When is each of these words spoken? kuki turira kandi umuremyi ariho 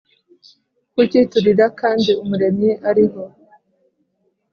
kuki 0.93 1.19
turira 1.31 1.65
kandi 1.79 2.11
umuremyi 2.23 2.71
ariho 2.89 3.23